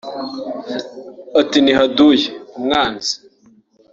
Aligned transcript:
Ati 1.39 1.57
“Ni 1.61 1.73
haduyi 1.79 2.27
[umwanzi] 2.57 3.13